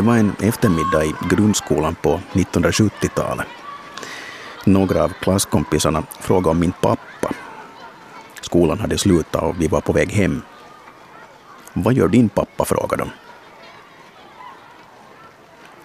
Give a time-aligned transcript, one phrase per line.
[0.00, 3.46] Det var en eftermiddag i grundskolan på 1970-talet.
[4.64, 7.34] Några av klasskompisarna frågade om min pappa.
[8.40, 10.42] Skolan hade slutat och vi var på väg hem.
[11.72, 12.64] Vad gör din pappa?
[12.64, 13.10] frågade de.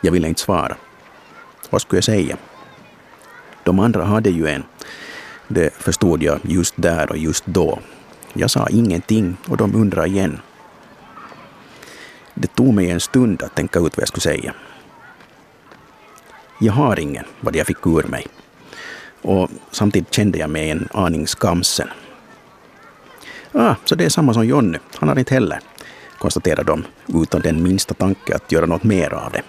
[0.01, 0.75] Jag ville inte svara.
[1.69, 2.37] Vad skulle jag säga?
[3.63, 4.63] De andra hade ju en.
[5.47, 7.79] Det förstod jag just där och just då.
[8.33, 10.39] Jag sa ingenting och de undrade igen.
[12.35, 14.53] Det tog mig en stund att tänka ut vad jag skulle säga.
[16.59, 18.27] Jag har ingen, vad jag fick ur mig.
[19.21, 21.87] Och samtidigt kände jag mig en aning skamsen.
[23.51, 25.59] Ah, så det är samma som Jonny, han har inte heller,
[26.17, 26.83] konstaterade de
[27.21, 29.41] utan den minsta tanke att göra något mer av det.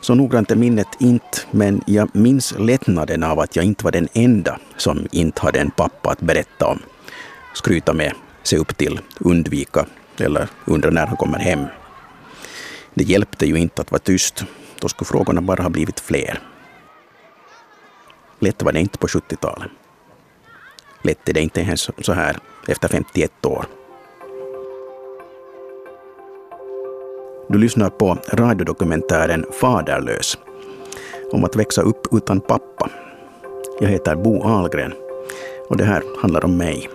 [0.00, 4.08] Så noggrant är minnet inte, men jag minns lättnaden av att jag inte var den
[4.12, 6.78] enda som inte hade en pappa att berätta om,
[7.54, 8.12] skryta med,
[8.42, 9.86] se upp till, undvika
[10.20, 11.64] eller undra när han kommer hem.
[12.94, 14.44] Det hjälpte ju inte att vara tyst,
[14.80, 16.40] då skulle frågorna bara ha blivit fler.
[18.38, 19.70] Lätt var det inte på 70-talet.
[21.02, 23.66] Lätt är det inte ens så här efter 51 år.
[27.48, 30.38] Du lyssnar på radiodokumentären Faderlös
[31.32, 32.90] om att växa upp utan pappa.
[33.80, 34.92] Jag heter Bo Ahlgren
[35.68, 36.88] och det här handlar om mig.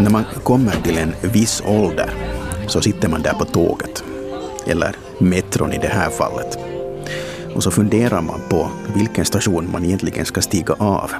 [0.00, 2.10] När man kommer till en viss ålder
[2.66, 4.04] så sitter man där på tåget,
[4.66, 6.58] eller metron i det här fallet.
[7.54, 11.10] Och så funderar man på vilken station man egentligen ska stiga av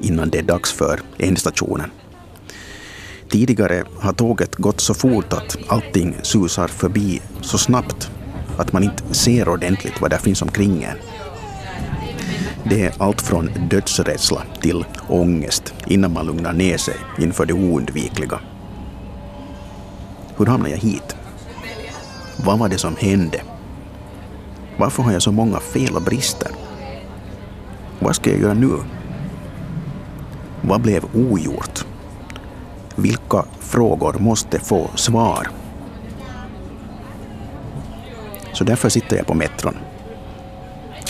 [0.00, 1.90] innan det är dags för ändstationen.
[3.28, 8.10] Tidigare har tåget gått så fort att allting susar förbi så snabbt
[8.58, 10.96] att man inte ser ordentligt vad det finns omkring en.
[12.68, 18.40] Det är allt från dödsrädsla till ångest innan man lugnar ner sig inför det oundvikliga.
[20.36, 21.16] Hur hamnade jag hit?
[22.36, 23.40] Vad var det som hände?
[24.76, 26.48] Varför har jag så många fel och brister?
[27.98, 28.72] Vad ska jag göra nu?
[30.60, 31.86] Vad blev ogjort?
[32.96, 35.48] Vilka frågor måste få svar?
[38.52, 39.76] Så därför sitter jag på metron.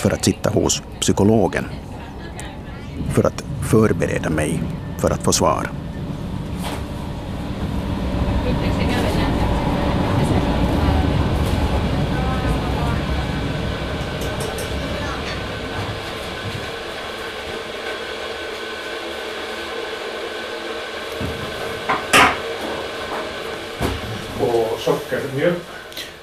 [0.06, 1.64] För att sitta hos psykologen.
[3.14, 4.62] För att förbereda mig
[4.98, 5.70] för att få svar.
[24.40, 25.56] Och sockermjölk.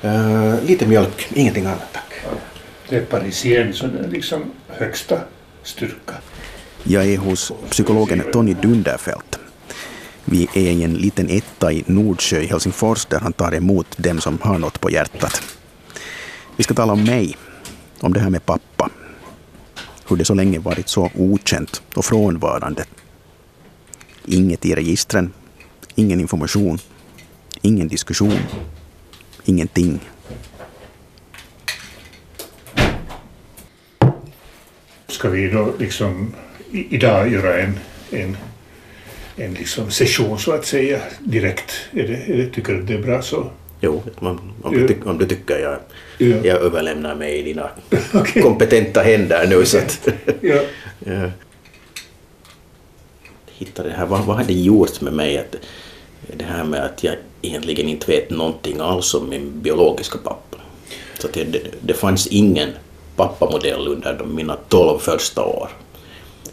[0.03, 2.02] Uh, lite mjölk, ingenting annat.
[2.93, 5.19] Det är parisien, så det är liksom högsta
[5.63, 6.13] styrka.
[6.83, 9.39] Jag är hos psykologen Tony Dunderfelt.
[10.25, 14.21] Vi är i en liten etta i Nordsjö i Helsingfors där han tar emot dem
[14.21, 15.41] som har något på hjärtat.
[16.55, 17.37] Vi ska tala om mig,
[17.99, 18.89] om det här med pappa.
[20.07, 22.85] Hur det så länge varit så okänt och frånvarande.
[24.25, 25.33] Inget i registren,
[25.95, 26.79] ingen information,
[27.61, 28.39] ingen diskussion,
[29.45, 29.99] ingenting.
[35.23, 36.33] Ska vi då liksom
[36.71, 37.79] idag göra en,
[38.11, 38.37] en,
[39.37, 41.71] en liksom session så att säga direkt?
[41.91, 43.49] Är det, är det, tycker du det är bra så?
[43.81, 45.77] Jo, om, om, du, tyck, om du tycker jag,
[46.17, 46.35] Ja.
[46.43, 47.69] jag överlämnar mig i dina
[48.13, 48.41] Okej.
[48.41, 49.65] kompetenta händer nu.
[49.65, 50.07] Så att,
[50.41, 50.59] Ja.
[51.05, 51.29] Ja.
[53.51, 55.37] Hitta det här, vad, vad har det gjort med mig?
[55.37, 55.55] Att,
[56.37, 60.57] det här med att jag egentligen inte vet någonting alls om min biologiska pappa.
[61.19, 62.69] Så att det, det, det fanns ingen
[63.15, 65.69] pappamodell under de, mina tolv första år.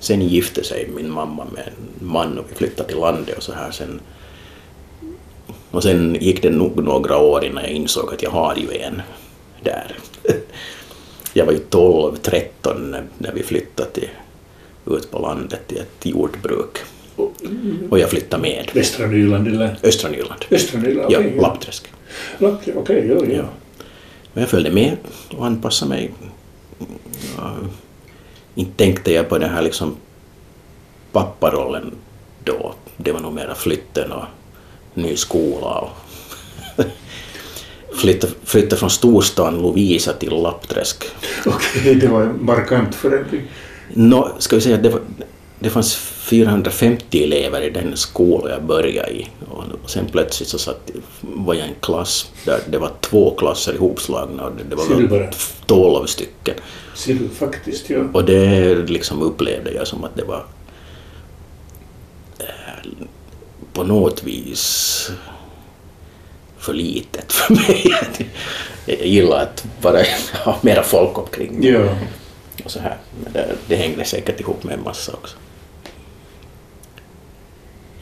[0.01, 3.53] Sen gifte sig min mamma med en man och vi flyttade till landet och så
[3.53, 4.01] här sen.
[5.71, 9.03] Och sen gick det nog några år innan jag insåg att jag har ju en
[9.63, 9.97] där.
[11.33, 14.09] Jag var ju 12, 13 när, vi flyttade till,
[14.87, 16.79] ut på landet till ett jordbruk.
[17.91, 18.71] Och jag flyttade med.
[18.75, 20.45] Västra Nyland eller Östra Nyland.
[20.51, 21.13] Östra Nyland?
[21.13, 21.89] Ja, okej, Lappträsk.
[22.39, 23.35] Lappträsk, Okej, ja, ja.
[23.35, 23.45] Ja.
[24.35, 24.97] Och jag följde med
[25.37, 26.11] och anpassade mig.
[28.55, 29.97] Inte tänkte jag på den här liksom
[31.13, 31.93] papparollen
[32.45, 32.75] då.
[32.97, 34.25] Det var nog mera flytten och
[34.95, 35.91] ny skola och
[37.97, 41.05] flytta, flytta från storstan Lovisa till Lappträsk.
[41.47, 43.43] Okej, det var en markant förändring.
[43.95, 44.99] Nå, ska vi säga att det,
[45.59, 45.95] det fanns
[46.31, 49.29] 450 elever i den skola jag började i.
[49.83, 50.91] Och sen plötsligt så satt,
[51.21, 55.09] var jag i en klass där det var två klasser ihopslagna och det, var väl
[55.09, 55.31] bara?
[55.67, 56.55] 12 stycken.
[56.95, 58.05] Ser du faktiskt, ja.
[58.13, 60.45] Och det liksom upplevde jag som att det var
[63.73, 65.11] på något vis
[66.59, 67.95] för litet för mig.
[68.87, 69.99] Jag gillar att bara
[70.45, 71.69] ha mera folk omkring mig.
[71.69, 71.97] Ja.
[72.65, 72.97] Och så här.
[73.25, 75.37] Men det, det hängde säkert ihop med en massa också.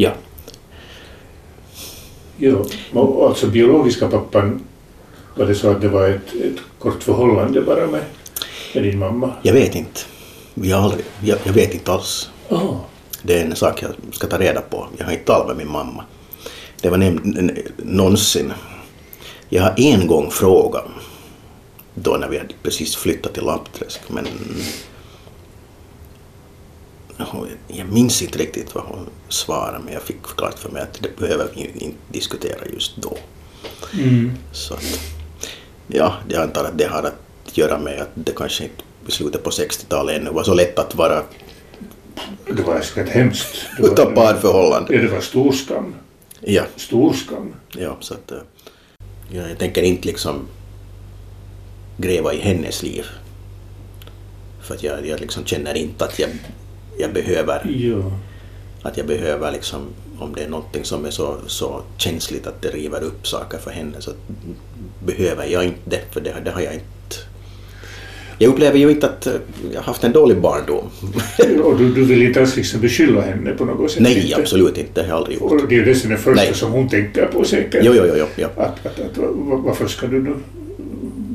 [0.00, 0.12] Ja,
[2.38, 4.60] Ja, och alltså biologiska pappan,
[5.34, 8.04] var det så att det var ett, ett kort förhållande bara med,
[8.74, 9.32] med din mamma?
[9.42, 10.00] jag vet inte.
[10.54, 12.30] Jag, aldrig, jag, jag vet inte alls.
[12.48, 12.74] Ah.
[13.22, 14.86] Det är en sak jag ska ta reda på.
[14.96, 16.04] Jag har inte talat med min mamma.
[16.82, 18.52] Det var nämligen någonsin.
[19.48, 20.84] Jag har en gång frågat
[21.94, 24.26] då när vi hade precis flyttat till Lappträsk men
[27.66, 31.16] jag minns inte riktigt vad hon svarade men jag fick klart för mig att det
[31.16, 33.16] behöver vi inte diskutera just då.
[33.94, 34.32] Mm.
[34.52, 35.00] Så att,
[35.86, 39.44] ja, jag antar att det har att göra med att det kanske inte i slutet
[39.44, 41.22] på 60-talet ännu var så lätt att vara
[42.56, 43.56] Det var säkert hemskt.
[43.76, 44.94] Det var, utan parförhållande.
[44.94, 45.94] Ja, det var stor skam.
[46.40, 47.54] Ja, Stor skam.
[47.72, 48.38] ja, så att eh,
[49.30, 50.46] ja, jag tänker inte liksom
[51.96, 53.06] gräva i hennes liv.
[54.62, 56.30] För att jag, jag liksom känner inte att jag,
[56.98, 58.12] jag behöver Ja.
[58.82, 59.80] att jag behöver liksom
[60.18, 63.70] om det är någonting som är så, så känsligt att det river upp saker för
[63.70, 64.10] henne så
[65.06, 66.84] behöver jag inte det för det, det har jag inte
[68.40, 69.32] jag upplever ju inte att eh,
[69.74, 70.84] jag haft en dålig barndom.
[71.64, 74.02] Och du, du vill inte alls liksom beskylla henne på något sätt?
[74.02, 74.40] Nej, inte?
[74.40, 74.90] absolut inte.
[74.94, 75.52] Det har jag aldrig gjort.
[75.52, 76.54] Och det är ju det som är första Nej.
[76.54, 77.80] som hon tänker på säkert.
[77.84, 78.46] Jo, jo, jo, jo.
[78.56, 80.34] Att, att, att, va- varför ska du nu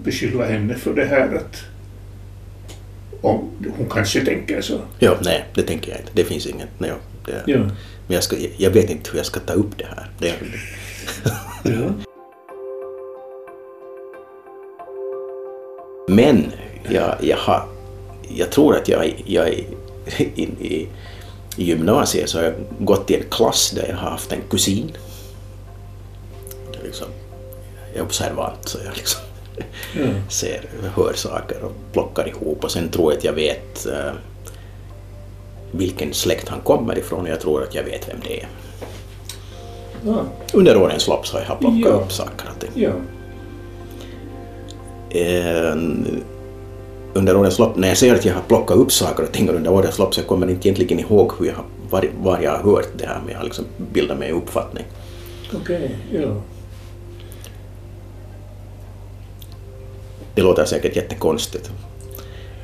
[0.03, 1.61] beskylla henne för det här att
[3.23, 4.79] om hon kanske tänker så.
[4.99, 5.11] jo.
[5.21, 6.11] Nej, det tänker jag inte.
[6.13, 6.67] Det finns inget.
[6.77, 6.91] Nej,
[7.25, 7.57] det, Ja.
[8.07, 10.09] Men jag, ska, jag vet inte hur jag ska ta upp det här.
[10.19, 10.33] Det,
[11.63, 11.89] Ja.
[16.07, 16.51] Men
[16.89, 17.67] jag, jag, har,
[18.29, 19.65] jag tror att jag, jag i,
[20.35, 20.87] i,
[21.57, 24.91] i gymnasiet så har jag gått i en klass där jag har haft en kusin.
[26.83, 27.07] Liksom,
[27.93, 29.21] jag är observant så jag liksom
[29.95, 30.01] Ja.
[30.29, 30.65] ser,
[30.95, 34.11] hör saker och plockar ihop och sen tror jag att jag vet eh,
[35.71, 38.47] vilken släkt han kommer ifrån och jag tror att jag vet vem det är.
[40.05, 40.23] Ja.
[40.53, 41.87] Under årens lopp så har jag plockat Ja.
[41.89, 42.89] upp saker ja.
[45.09, 45.75] Eh,
[47.13, 49.71] under årens lopp, när jag säger att jag har plockat upp saker och ting under
[49.71, 51.55] årens lopp så jag kommer inte egentligen ihåg hur jag
[51.89, 54.83] var, var jag har hört det här men jag har liksom bildat mig en uppfattning.
[55.61, 56.41] Okej, ja.
[60.35, 61.71] Det låter säkert jättekonstigt.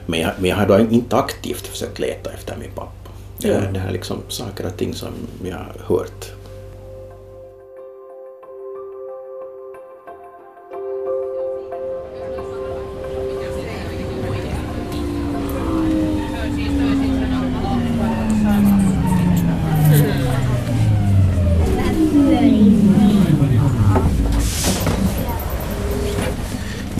[0.06, 3.10] Men jag, men jag har då inte aktivt försökt leta efter min pappa.
[3.38, 3.60] Ja.
[3.74, 5.14] det här är liksom saker och ting som
[5.44, 6.32] jag har hört.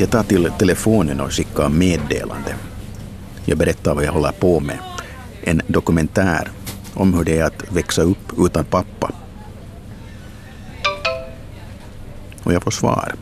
[0.10, 2.56] Jag tar till telefonen och skickar meddelande.
[3.46, 4.78] Jag berättar vad jag håller på med.
[5.44, 6.52] En dokumentär
[6.94, 9.12] om hur det är att växa upp utan pappa.
[12.44, 13.14] Och jag får svar.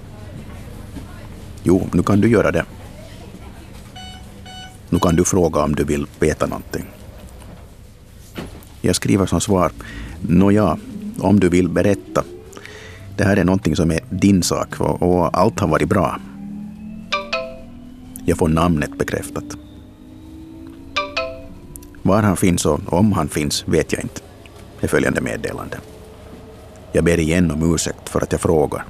[1.64, 2.66] Jo, nu kan du göra det.
[4.90, 6.86] Nu kan du fråga om du vill veta någonting.
[8.82, 9.72] Jag skriver som svar.
[10.22, 10.78] Nåja,
[11.20, 12.24] om du vill berätta.
[13.18, 16.20] Det här är någonting som är din sak och, och allt har varit bra.
[18.30, 19.44] Jag får namnet bekräftat.
[22.02, 24.22] Var han finns och om han finns vet jag inte.
[24.82, 25.78] är följande meddelande.
[26.92, 28.86] Jag ber igen om ursäkt för att jag frågar.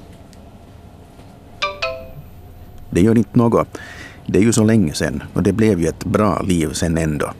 [2.90, 3.78] Det gör inte något.
[4.26, 7.32] Det är ju så länge sedan och det blev ju ett bra liv sen ändå.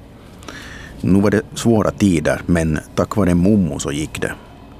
[1.02, 4.34] Nu var det svåra tider men tack vare mommo så gick det.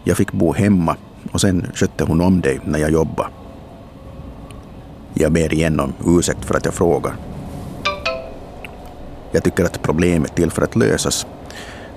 [0.04, 0.96] Jag fick bo hemma
[1.32, 3.30] och sen skötte hon om dig när jag jobbade.
[5.20, 7.16] Jag ber igen om ursäkt för att jag frågar.
[9.32, 11.26] Jag tycker att problemet är till för att lösas.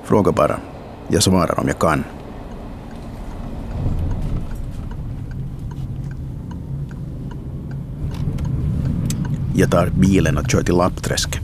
[0.04, 0.60] Fråga bara.
[1.08, 2.04] Jag svarar om jag kan.
[9.54, 11.40] Jag tar bilen och kör till Lappträsk.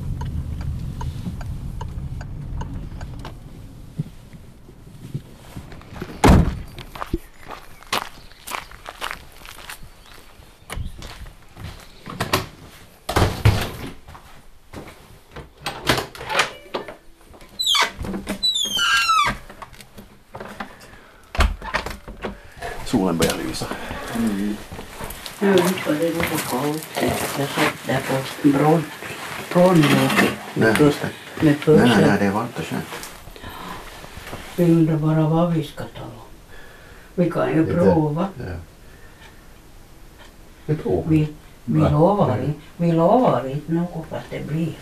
[22.86, 23.66] Solen börjar lysa.
[25.40, 26.86] Nu var det nog kallt.
[27.38, 28.00] Jag satt där
[28.42, 28.84] på bron,
[29.52, 30.10] bron med,
[30.54, 31.06] Nej, just det.
[31.06, 32.00] med Nej, nej, pussel.
[32.06, 32.86] nej, det är varmt och skönt.
[34.56, 36.26] Vi undrar bara vad vi ska tala om.
[37.14, 37.74] Vi kan ju Lite.
[37.74, 38.28] prova.
[38.38, 38.44] Ja.
[40.66, 41.04] Vi provar.
[41.08, 41.28] Vi,
[41.64, 41.88] vi Va?
[41.90, 42.60] lovar inte.
[42.76, 44.72] Vi lovar inte något att det blir.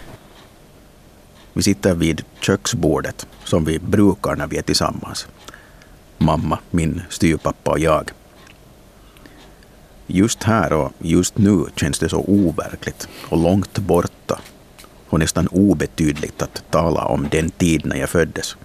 [1.53, 5.27] Vi sitter vid köksbordet som vi brukar när vi är tillsammans.
[6.19, 8.11] Mamma, min styvpappa och jag.
[10.07, 14.41] Just här och just nu känns det så overkligt och långt borta
[15.09, 18.57] och nästan obetydligt att tala om den tid när jag föddes.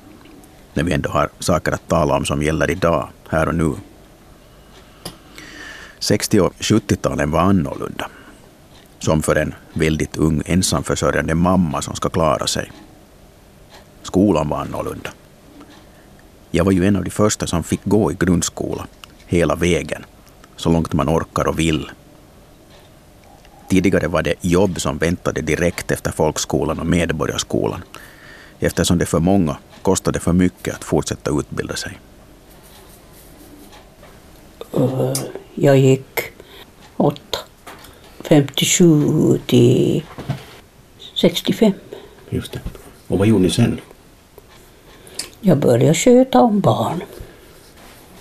[0.80, 3.74] När vi ändå har saker att tala om som gäller idag, här och nu.
[6.00, 8.10] 60 och 70-talen var annorlunda.
[9.00, 12.72] Som för en väldigt ung ensamförsörjande mamma som ska klara sig.
[14.04, 15.10] Skolan var annorlunda.
[16.52, 18.88] Jag var ju en av de första som fick gå i grundskola,
[19.26, 20.06] hela vägen,
[20.56, 21.92] så långt man orkar och vill.
[23.70, 27.84] Tidigare var det jobb som väntade direkt efter folkskolan och medborgarskolan,
[28.60, 32.00] eftersom det för många kostade för mycket att fortsätta utbilda sig.
[34.78, 35.14] Uh,
[35.56, 36.20] jag gick
[36.98, 37.40] åtta.
[38.24, 40.04] 57 till
[41.16, 41.72] 65.
[42.30, 42.60] Just det.
[43.08, 43.80] Och vad gjorde ni sen?
[45.42, 47.04] Jag började sköta om barn.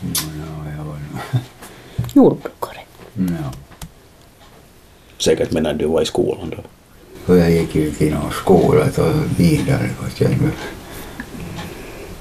[0.01, 0.09] Ja,
[0.79, 0.99] jag var
[2.15, 2.81] Jordbrukare.
[3.15, 3.53] ja.
[5.19, 6.63] Säkert medan du var i skolan då?
[7.33, 9.91] Och jag gick ju till någon skola och vidare.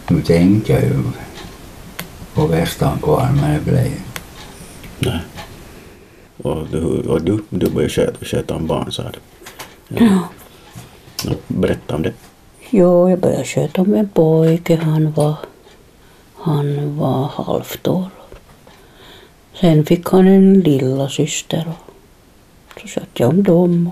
[0.09, 1.03] Nu, tänkte jag ju
[2.33, 3.91] på Västan kvar men det blev
[4.99, 5.19] Nej.
[6.37, 9.19] Och du, och du, du började sköta, sköta om barn, sa du?
[10.05, 10.27] Ja.
[11.25, 12.13] Ja, berätta om det.
[12.69, 14.75] Jo, jag började sköta om en pojke.
[14.75, 15.35] Han var,
[16.35, 18.09] han var halvt år.
[19.59, 21.73] Sen fick han en lilla syster
[22.73, 23.91] och så skötte jag om dem.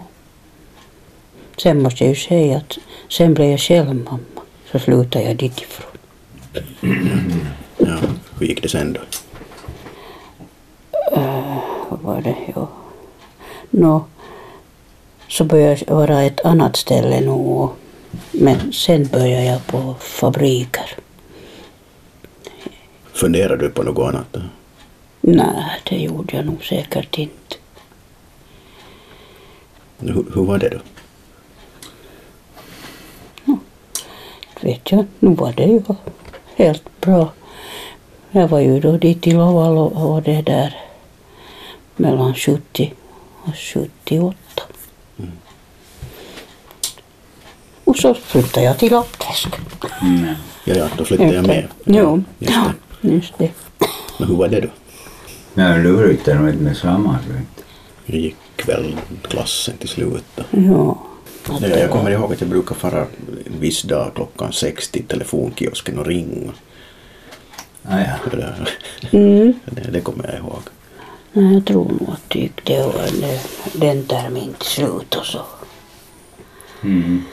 [1.56, 2.78] Och sen måste jag ju säga att
[3.10, 4.42] sen blev jag själv mamma.
[4.72, 5.95] Så slutade jag dit ifrån.
[7.78, 7.98] Ja,
[8.40, 9.00] hur gick det sen då?
[11.90, 12.36] Vad var det?
[12.56, 12.68] Jo.
[13.70, 14.06] Nå,
[15.28, 17.68] så började jag vara ett annat ställe nu.
[18.32, 20.98] Men sen började jag på fabriker.
[23.14, 24.28] Funderar du på något annat?
[24.32, 24.42] då?
[25.22, 27.56] Nej, det gjorde jag nog säkert inte.
[29.98, 30.80] Hur, hur var det då?
[34.62, 35.82] Vet jag, nu var det ju
[36.56, 37.30] helt bra.
[38.32, 40.76] Jag var ju då dit i Lovalo och det där
[41.96, 42.94] mellan 70
[43.44, 44.36] och 78.
[47.84, 49.48] Och så flyttade jag till Lappträsk.
[50.02, 50.36] mm.
[50.66, 51.68] Ja, ja, då flyttade jag med.
[51.86, 52.72] Jo, Just ja,
[53.02, 53.08] det.
[53.08, 53.52] just det.
[54.20, 54.68] Men hur var det då?
[55.54, 55.92] Men du
[56.50, 57.20] inte med samma
[58.06, 58.36] Hur gick
[58.68, 60.24] väl klassen till slut?
[60.36, 60.44] Då?
[60.52, 60.98] Ja.
[61.48, 63.00] Ja, jag kommer ihåg att jag brukar fara
[63.46, 66.52] en viss dag klockan sex till telefonkiosken och ringa.
[67.84, 68.40] ah, ja.
[69.12, 69.54] Mm.
[69.66, 70.62] det, det kommer jag ihåg.
[71.34, 73.10] Nej, Jag tror nog att det gick det var
[73.74, 75.42] den, termin till slut och så.
[76.84, 77.24] Mm.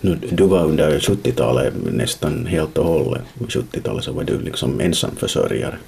[0.00, 3.22] Nu, du var under 70-talet nästan helt och hållet.
[3.38, 5.78] 70-talet så var du liksom ensamförsörjare.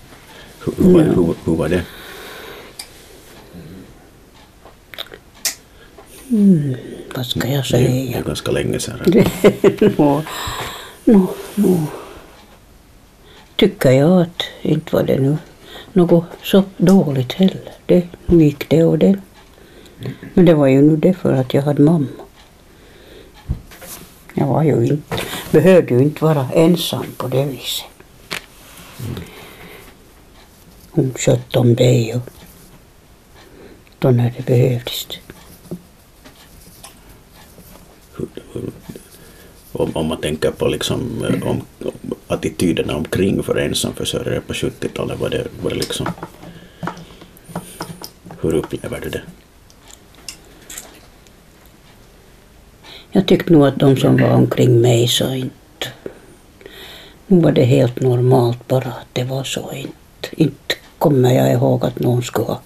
[0.65, 1.05] Hur, hur, Ja.
[1.05, 1.83] hur, hur var det?
[7.15, 8.19] Vad ska jag ju- det säga?
[8.19, 8.99] är ganska länge sedan.
[9.97, 10.23] Nå,
[11.05, 11.87] nå, nå.
[13.57, 15.37] Tycker jag att inte var det nu
[15.93, 17.73] något så dåligt heller.
[17.87, 19.19] Det nu gick det och det.
[20.35, 22.07] Men det var ju nu det för att jag hade mamma.
[24.35, 25.17] Jag var ju inte,
[25.51, 27.85] behövde ju inte vara ensam på det viset.
[30.91, 32.31] Hon skötte om dig och
[33.99, 35.07] då när det behövdes.
[38.17, 38.40] Hur- hur-
[39.73, 45.31] om, om man tänker på liksom, om, om attityderna omkring för ensamförsörjare på 70-talet, var
[45.31, 46.07] det, var det liksom...
[48.41, 49.23] Hur upplever du det?
[53.13, 55.89] Jag tyckte nog att de som var omkring mig så inte...
[57.27, 59.73] Nu var det helt normalt bara att det var så.
[59.73, 62.61] Inte, inte kommer jag ihåg att någon skulle ha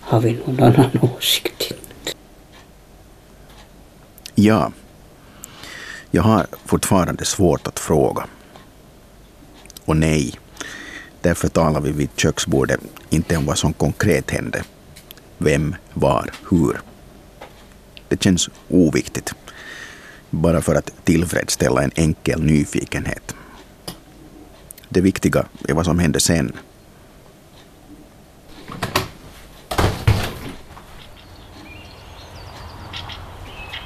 [0.00, 1.72] haft någon annan åsikt.
[4.40, 4.72] Ja.
[6.10, 8.26] Jag har fortfarande svårt att fråga.
[9.84, 10.34] Och nej,
[11.20, 12.80] därför talar vi vid köksbordet
[13.10, 14.64] inte om vad som konkret hände.
[15.38, 16.80] Vem, var, hur.
[18.08, 19.34] Det känns oviktigt.
[20.30, 23.34] Bara för att tillfredsställa en enkel nyfikenhet.
[24.88, 26.52] Det viktiga är vad som hände sen.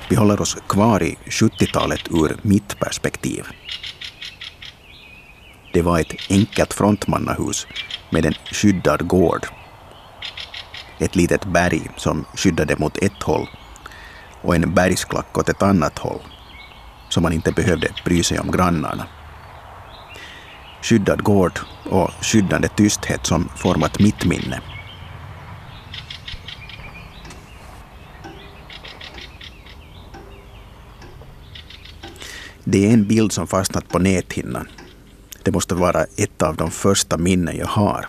[0.09, 3.45] Vi håller oss kvar i 70-talet ur mitt perspektiv.
[5.73, 7.67] Det var ett enkelt frontmannahus
[8.11, 9.47] med en skyddad gård.
[10.99, 13.49] Ett litet berg som skyddade mot ett håll
[14.43, 16.21] och en bergsklack åt ett annat håll
[17.09, 19.07] så man inte behövde bry sig om grannarna.
[20.83, 21.59] Skyddad gård
[21.91, 24.61] och skyddande tysthet som format mitt minne.
[32.65, 34.69] Det är en bild som fastnat på näthinnan.
[35.43, 38.07] Det måste vara ett av de första minnen jag har.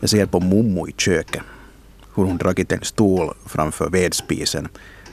[0.00, 1.42] Jag ser på Mommo i köket
[2.14, 4.68] hur hon dragit en stol framför vedspisen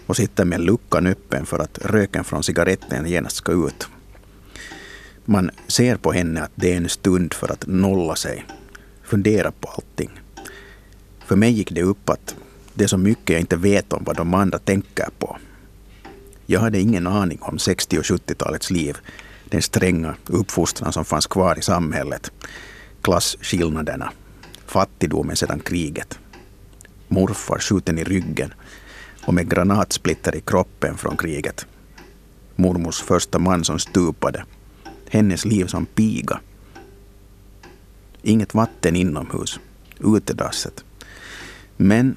[0.05, 3.87] och sitter med luckan öppen för att röken från cigaretten genast ska ut.
[5.25, 8.45] Man ser på henne att det är en stund för att nolla sig,
[9.03, 10.09] fundera på allting.
[11.25, 12.35] För mig gick det upp att
[12.73, 15.37] det är så mycket jag inte vet om vad de andra tänker på.
[16.45, 18.97] Jag hade ingen aning om 60 och 70-talets liv,
[19.49, 22.31] den stränga uppfostran som fanns kvar i samhället,
[23.01, 24.11] klasskillnaderna,
[24.65, 26.19] fattigdomen sedan kriget,
[27.07, 28.53] morfar skjuten i ryggen
[29.25, 31.65] och med granatsplitter i kroppen från kriget,
[32.55, 34.45] mormors första man som stupade,
[35.09, 36.39] hennes liv som piga,
[38.21, 39.59] inget vatten inomhus,
[39.99, 40.83] utedasset.
[41.77, 42.15] Men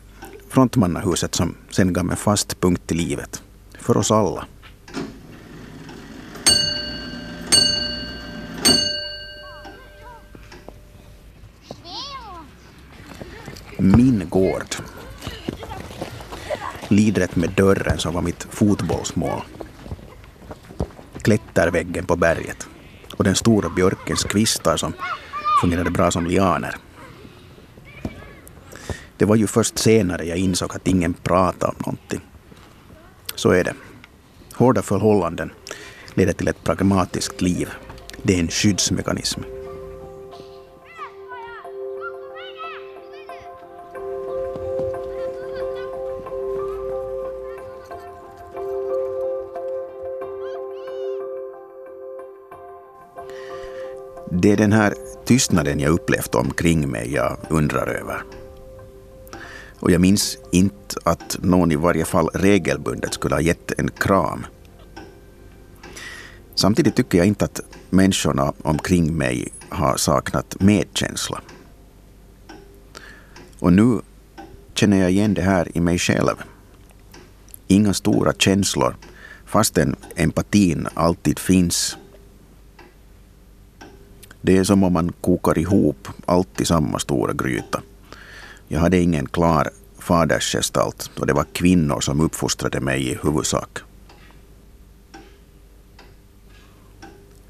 [0.56, 3.42] frontmannahuset som sen gav en fast punkt i livet.
[3.78, 4.46] För oss alla.
[13.78, 14.74] Min gård.
[16.88, 19.42] Lidret med dörren som var mitt fotbollsmål.
[21.22, 22.68] Klätterväggen på berget
[23.16, 24.92] och den stora björkens kvistar som
[25.60, 26.85] fungerade bra som lianer.
[29.18, 32.20] Det var ju först senare jag insåg att ingen pratade om någonting.
[33.34, 33.74] Så är det.
[34.54, 35.52] Hårda förhållanden
[36.14, 37.68] leder till ett pragmatiskt liv.
[38.22, 39.40] Det är en skyddsmekanism.
[54.30, 58.22] Det är den här tystnaden jag upplevt omkring mig jag undrar över.
[59.80, 64.46] Och jag minns inte att någon i varje fall regelbundet skulle ha gett en kram.
[66.54, 67.60] Samtidigt tycker jag inte att
[67.90, 71.40] människorna omkring mig har saknat medkänsla.
[73.58, 74.00] Och nu
[74.74, 76.36] känner jag igen det här i mig själv.
[77.66, 78.96] Inga stora känslor,
[79.46, 81.96] fastän empatin alltid finns.
[84.40, 87.82] Det är som om man kokar ihop allt i samma stora gryta.
[88.68, 93.78] Jag hade ingen klar fadersgestalt och det var kvinnor som uppfostrade mig i huvudsak.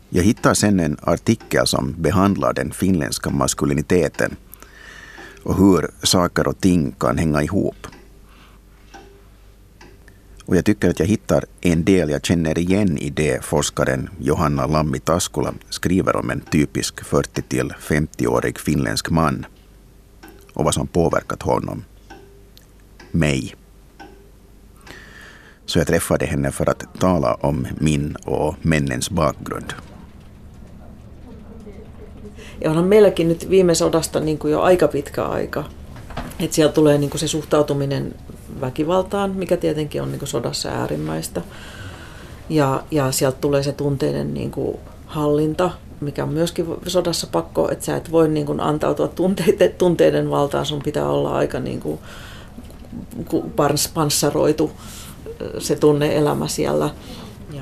[0.08, 4.36] Jag hittar sen en artikel som behandlar den finländska maskuliniteten
[5.42, 7.86] och hur saker och ting kan hänga ihop.
[10.44, 14.66] Och jag tycker att jag hittar en del jag känner igen i det forskaren Johanna
[14.66, 19.46] Lammi Taskula skriver om en typisk 40 till 50-årig finländsk man
[20.56, 21.84] och vad som påverkat honom.
[23.10, 23.54] Mig.
[25.66, 29.72] Så jag träffade henne för att tala om min och männens bakgrund.
[32.60, 35.64] Ja onhan meilläkin nyt viime sodasta niin kuin jo aika pitkä aika.
[36.40, 38.14] Että siellä tulee niin kuin se suhtautuminen
[38.60, 41.42] väkivaltaan, mikä tietenkin on niin kuin sodassa äärimmäistä.
[42.48, 47.84] Ja, ja sieltä tulee se tunteiden niin kuin hallinta, mikä on myöskin sodassa pakko, että
[47.84, 51.98] sä et voi niin kuin antautua tunteiden, tunteiden valtaan, sun pitää olla aika niin kuin
[53.94, 54.70] panssaroitu
[55.58, 56.90] se tunne-elämä siellä.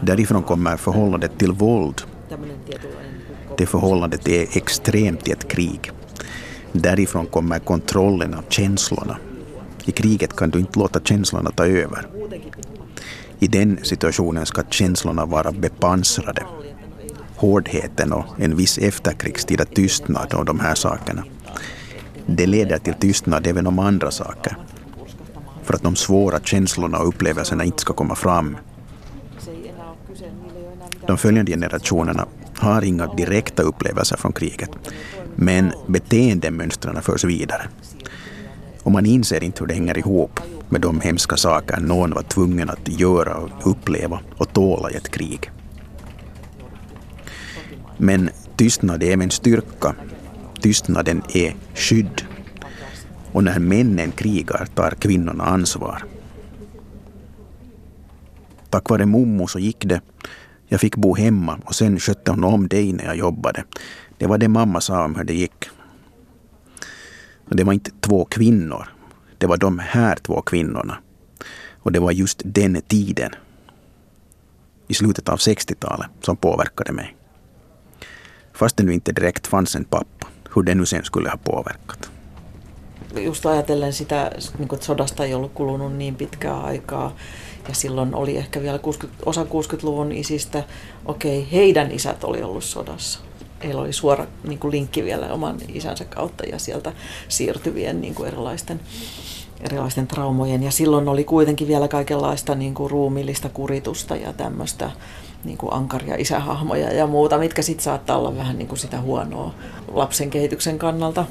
[0.07, 1.94] Därifrån kommer förhållandet till våld.
[3.59, 5.90] Det förhållandet är extremt i ett krig.
[6.73, 9.16] Därifrån kommer kontrollen av känslorna.
[9.87, 12.07] I kriget kan du inte låta känslorna ta över.
[13.38, 16.47] I den situationen ska känslorna vara bepansrade
[17.44, 21.24] hårdheten och en viss efterkrigstida tystnad om de här sakerna.
[22.26, 24.57] Det leder till tystnad även om andra saker.
[25.62, 28.57] För att de svåra känslorna och upplevelserna inte ska komma fram.
[31.07, 32.26] De följande generationerna
[32.57, 34.70] har inga direkta upplevelser från kriget,
[35.35, 37.68] men beteendemönstren förs vidare.
[38.83, 42.70] Och man inser inte hur det hänger ihop med de hemska saker någon var tvungen
[42.70, 45.50] att göra och uppleva och tåla i ett krig.
[47.98, 49.94] Men tystnad är även styrka.
[50.61, 52.22] Tystnaden är skydd.
[53.33, 56.04] Och när männen krigar tar kvinnorna ansvar.
[58.70, 60.00] tack vare mommo så gick det.
[60.66, 63.64] Jag fick bo hemma och sen skötte hon om dig när jag jobbade.
[64.18, 65.64] Det var det mamma sa om hur det gick.
[67.48, 68.88] Och det var inte två kvinnor.
[69.38, 70.98] Det var de här två kvinnorna.
[71.85, 73.30] Och det var just den tiden,
[74.88, 77.16] i slutet av 60-talet, som påverkade mig.
[78.55, 82.11] Fast det nu inte direkt fanns en pappa, hur det nu sen skulle ha påverkat.
[83.17, 87.17] Just ajatellen sitä, niin että sodasta ei ollut kulunut niin pitkää aikaa,
[87.69, 90.64] ja silloin oli ehkä vielä 60, osa 60-luvun isistä,
[91.05, 93.21] okei, okay, heidän isät oli ollut sodassa.
[93.64, 96.93] Heillä oli suora niin kuin linkki vielä oman isänsä kautta ja sieltä
[97.29, 98.81] siirtyvien niin kuin erilaisten,
[99.61, 100.62] erilaisten traumojen.
[100.62, 104.90] Ja silloin oli kuitenkin vielä kaikenlaista niin kuin ruumiillista kuritusta ja tämmöistä
[105.44, 109.54] niin kuin ankaria isähahmoja ja muuta, mitkä sitten saattaa olla vähän niin kuin sitä huonoa
[109.92, 111.24] lapsen kehityksen kannalta.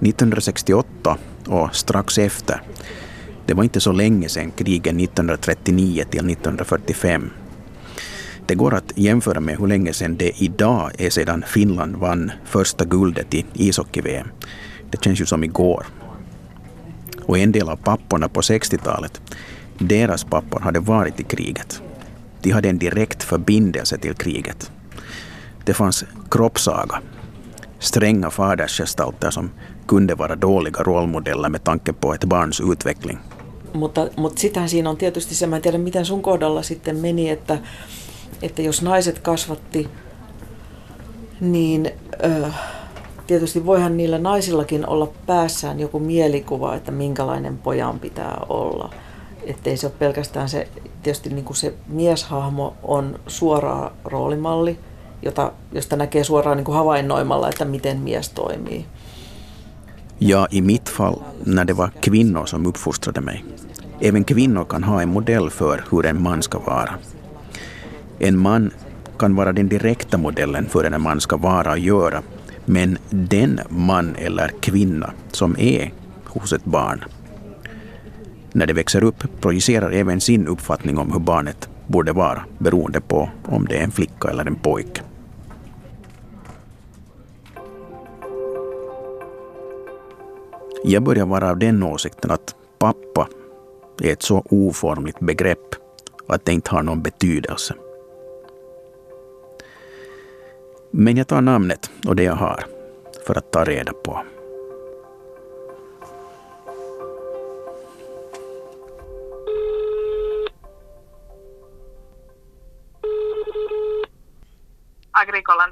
[0.00, 1.16] 1968
[1.48, 2.58] och strax efter,
[3.46, 7.30] det var inte så länge sedan krigen 1939 till 1945.
[8.46, 12.84] Det går att jämföra med hur länge sedan det idag är sedan Finland vann första
[12.84, 14.28] guldet i ishockey-VM.
[14.90, 15.86] Det känns ju som igår.
[17.22, 19.20] Och en del av papporna på 60-talet,
[19.78, 21.82] deras pappor hade varit i kriget.
[22.42, 24.72] De hade en direkt förbindelse till kriget.
[25.66, 27.02] Det fanns kroppsaga,
[27.78, 29.50] stränga fadersgestalter som
[29.86, 33.18] kunde vara dåliga rollmodeller med tanke på ett barns utveckling.
[33.72, 37.30] Mutta, mutta sitähän siinä on tietysti se, mä en tiedä miten sun kohdalla sitten meni,
[37.30, 37.58] että,
[38.42, 39.88] että jos naiset kasvatti,
[41.40, 41.90] niin
[42.24, 42.50] ö,
[43.26, 48.94] tietysti voihan niillä naisillakin olla päässään joku mielikuva, että minkälainen pojan pitää olla.
[49.42, 50.68] Että ei se ole pelkästään se,
[51.02, 54.78] tietysti niin kuin se mieshahmo on suora roolimalli,
[55.22, 58.86] jota, josta näkee suoraan niin kuin havainnoimalla, että miten mies toimii.
[60.20, 63.44] Ja, i mitt fall, när det var kvinnor som uppfostrade mig.
[64.00, 66.94] Även kvinnor kan ha en modell för hur en man ska vara.
[68.20, 68.70] En man
[69.18, 72.22] kan vara den direkta modellen för hur en man ska vara och göra,
[72.64, 75.92] men den man eller kvinna som är
[76.26, 77.04] hos ett barn,
[78.58, 83.30] när det växer upp projicerar även sin uppfattning om hur barnet borde vara, beroende på
[83.44, 85.02] om det är en flicka eller en pojke.
[90.84, 93.28] Jag börjar vara av den åsikten att pappa
[94.02, 95.74] är ett så oformligt begrepp
[96.28, 97.74] att det inte har någon betydelse.
[100.90, 102.64] Men jag tar namnet och det jag har
[103.26, 104.20] för att ta reda på.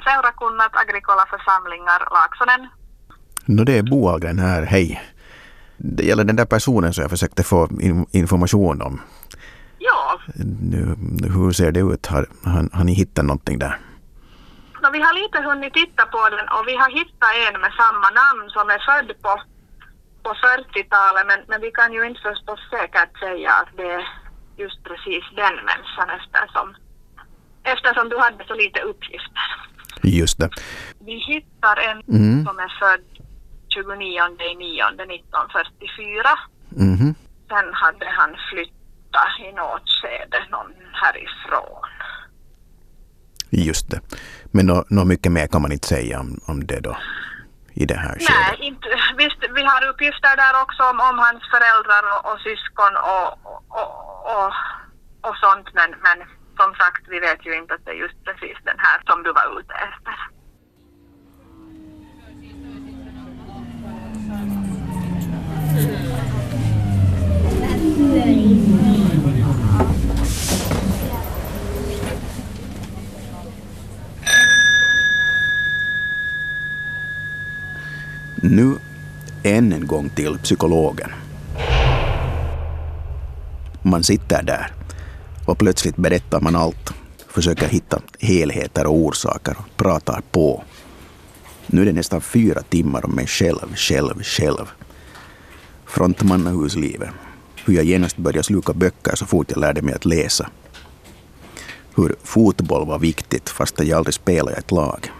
[0.07, 2.69] Seurakunnat, Agrikola-församlingar, Laaksonen.
[3.47, 5.03] No, det är Bo Ahlgren här, hej.
[5.77, 9.01] Det gäller den där personen som jag försökte få in information om.
[9.79, 10.19] Ja,
[10.61, 10.97] Nu,
[11.35, 12.07] hur ser det ut?
[12.07, 13.79] Har, har, har ni hittat någonting där?
[14.87, 18.09] no, vi har lite hunnit titta på den och vi har hittat en med samma
[18.23, 19.33] namn som är född på,
[20.25, 24.05] på 40-talet men, men vi kan ju inte förstås säkert säga att det är
[24.57, 26.69] just precis den människan eftersom,
[27.73, 29.47] eftersom du hade så lite uppgifter.
[30.07, 30.51] Just det.
[30.99, 32.45] Vi hittar en Mm.
[32.47, 33.05] som är född
[33.69, 34.21] 29
[34.59, 36.38] 9 1944.
[36.69, 37.14] Mhm.
[37.49, 41.83] Sen hade han flyttat i något skede någon härifrån.
[43.51, 44.01] Just det.
[44.53, 46.97] Men nå nå mycket mer kan man inte säga om, om det då
[47.75, 48.61] i det här Nej, skedet.
[48.61, 48.88] inte,
[49.19, 53.29] visst, vi har uppgifter där också om, om hans föräldrar och, och syskon och,
[53.81, 53.90] och,
[54.37, 54.53] och,
[55.29, 56.19] och sånt men, men
[56.57, 59.33] som sagt vi vet ju inte att det är just precis den här som du
[59.33, 60.14] var ute efter.
[78.42, 78.79] Nu
[79.45, 81.11] än en gång till psykologen.
[83.83, 84.86] Man sitter där
[85.47, 86.93] och plötsligt berättar man allt,
[87.29, 90.65] försöker hitta helheter och orsaker och pratar på.
[91.67, 94.67] Nu är det nästan fyra timmar om mig själv, själv, själv.
[95.87, 97.11] Frontmannahuslivet.
[97.65, 100.51] Hur jag genast började sluka böcker så fort jag lärde mig att läsa.
[101.95, 105.13] Hur fotboll var viktigt fast jag aldrig spelade i ett lag.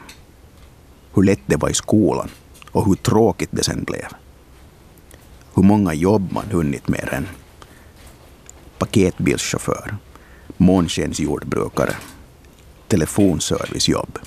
[1.15, 2.29] Hur lätt det var i skolan
[2.71, 4.07] och hur tråkigt det sen blev.
[5.55, 7.29] Hur många jobb man hunnit med än.
[8.79, 9.97] Paketbilschaufför,
[10.57, 11.97] månskensjordbrukare,
[12.89, 14.19] telefonservicejobb,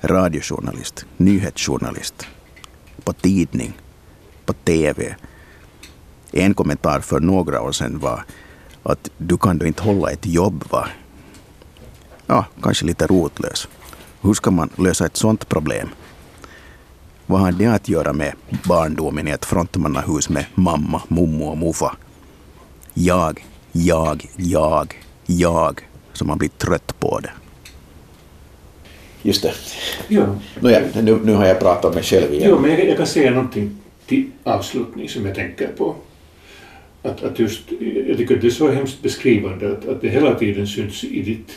[0.00, 2.26] radiojournalist, nyhetsjournalist,
[3.04, 3.72] på tidning,
[4.44, 5.16] på TV.
[6.32, 8.24] En kommentar för några år sedan var
[8.82, 10.88] Att du kan då inte hålla ett jobb va?
[12.26, 13.68] Ja, kanske lite rotlös.
[14.20, 15.88] Hur ska man lösa ett sånt problem?
[17.26, 18.32] Vad har det att göra med
[18.64, 21.96] barndomen i ett frontmannahus med mamma, mommo och muffa?
[22.94, 25.80] Jag, jag, jag, jag,
[26.12, 27.30] som man blir trött på det.
[29.22, 29.52] Just det.
[30.08, 30.38] Ja.
[30.60, 32.48] Nåja, nu, nu har jag pratat om mig själv igen.
[32.50, 35.96] Jo, men jag, jag kan säga någonting till avslutning som jag tänker på.
[37.02, 37.60] Att, att just,
[38.06, 41.22] jag tycker att det är så hemskt beskrivande att, att det hela tiden syns i,
[41.22, 41.52] ditt,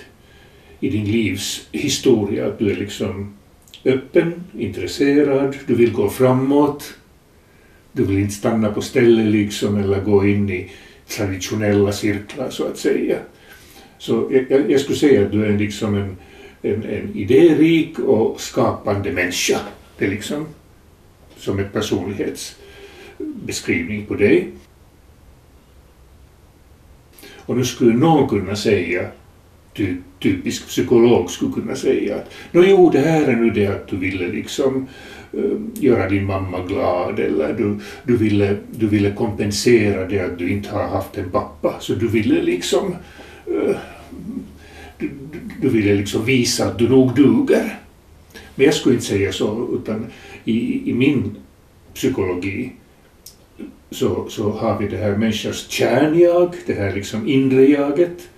[0.79, 3.33] i din livs historia att du är liksom
[3.85, 6.93] öppen, intresserad, du vill gå framåt,
[7.91, 10.71] du vill inte stanna på stället liksom eller gå in i
[11.07, 13.17] traditionella cirklar så att säga.
[14.01, 16.17] Så jag, jag skulle säga att du är liksom en,
[16.61, 19.59] en, en idérik och skapande människa.
[19.97, 20.47] Det är liksom
[21.37, 24.47] som en personlighetsbeskrivning på dig.
[27.35, 29.07] Och nu skulle någon kunna säga,
[29.73, 33.87] ty, typisk psykolog skulle kunna säga att Nå jo, det här är nu det att
[33.87, 34.87] du ville liksom
[35.33, 35.41] äh,
[35.83, 40.69] göra din mamma glad eller du, du, ville, du ville kompensera det att du inte
[40.69, 42.95] har haft en pappa så du ville liksom
[44.97, 45.09] du,
[45.61, 47.79] du ville liksom visa att du nog duger.
[48.55, 50.05] Men jag skulle inte säga så, utan
[50.45, 51.35] i, i min
[51.93, 52.71] psykologi
[53.91, 58.29] så, så har vi det här människans kärnjag, det här liksom inre jaget.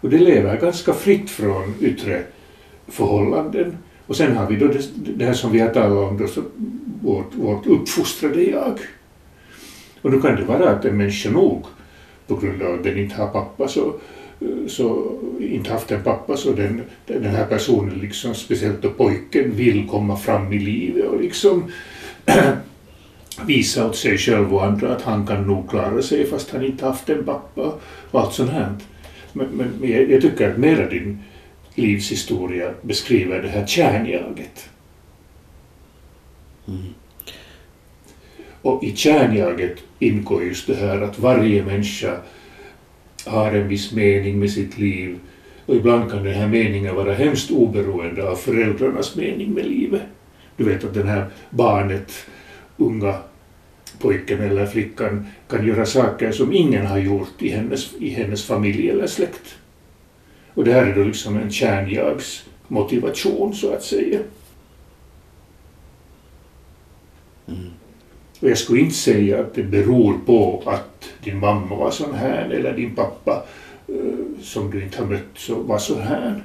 [0.00, 2.22] Och det lever ganska fritt från yttre
[2.88, 3.76] förhållanden.
[4.06, 6.42] Och sen har vi då det, det här som vi har talat om, då, så,
[7.02, 8.78] vårt, vårt uppfostrade jag.
[10.02, 11.64] Och då kan det vara att en människa nog,
[12.26, 13.94] på grund av att den inte har pappa, så,
[14.66, 19.88] så inte haft en pappa, så den, den här personen, liksom, speciellt då pojken, vill
[19.88, 21.72] komma fram i livet och liksom
[23.46, 26.86] visa åt sig själv och andra att han kan nog klara sig fast han inte
[26.86, 27.78] haft en pappa
[28.10, 28.74] och allt sånt här.
[29.32, 31.18] Men, men, jag, jag, tycker att mera din
[31.74, 34.68] livshistoria beskriver det här kärnjaget.
[36.68, 36.94] Mm.
[38.62, 42.16] Och i kärnjaget ingår just det här att varje människa
[43.26, 45.18] har en viss mening med sitt liv
[45.66, 50.02] och ibland kan den här meningen vara hemskt oberoende av föräldrarnas mening med livet.
[50.56, 52.12] Du vet att det här barnet,
[52.76, 53.14] unga
[53.98, 58.90] pojken eller flickan kan göra saker som ingen har gjort i hennes, i hennes familj
[58.90, 59.58] eller släkt.
[60.54, 64.20] Och det här är då liksom en kärnjagsmotivation så att säga.
[67.48, 67.70] Mm.
[68.40, 72.50] Och jag skulle inte säga att det beror på att din mamma var sån här
[72.50, 73.44] eller din pappa
[73.88, 76.42] eh, som du inte har mött så var så här.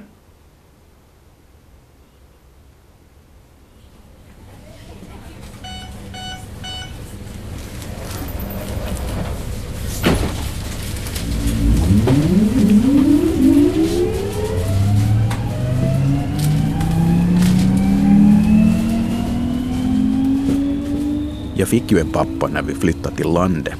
[21.72, 23.74] Fick ju en pappa när vi flyttade till landet.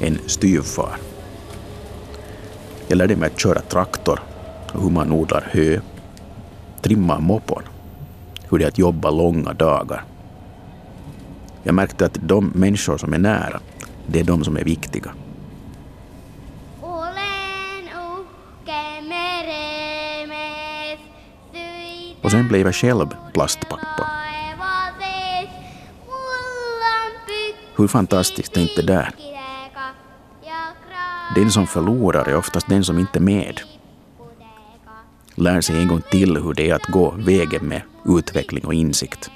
[0.00, 0.96] En styvfar.
[2.88, 4.20] Jag lärde mig att köra traktor
[4.72, 5.80] och hur man odlar hö,
[6.82, 7.62] trimma moppon,
[8.50, 10.04] hur det är att jobba långa dagar.
[11.62, 13.60] Jag märkte att de människor som är nära,
[14.06, 15.10] det är de som är viktiga.
[22.22, 24.27] Och sen blev jag själv plastpappa.
[27.78, 29.10] Hur fantastiskt är inte det där?
[31.34, 33.60] Den som förlorar är oftast den som inte är med.
[35.34, 39.30] Lär sig en gång till hur det är att gå vägen med utveckling och insikt.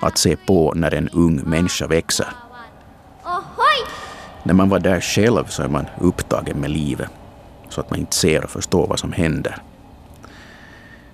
[0.00, 2.28] Att se på när en ung människa växer.
[4.42, 7.10] När man var där själv så är man upptagen med livet
[7.68, 9.62] så att man inte ser och förstår vad som händer.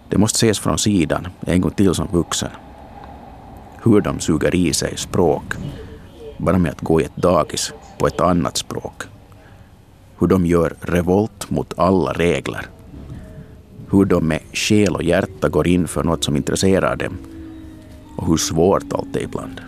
[0.09, 2.51] Det måste ses från sidan en gång till som vuxen.
[3.83, 5.55] Hur de suger i sig språk
[6.39, 9.03] bara med att gå i ett dagis på ett annat språk.
[10.19, 12.67] Hur de gör revolt mot alla regler.
[13.91, 17.19] Hur de med själ och hjärta går in för något som intresserar dem.
[18.17, 19.61] Och hur svårt allt är ibland.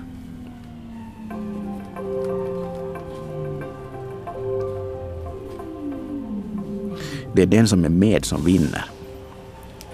[7.35, 8.85] Det är den som är med som vinner.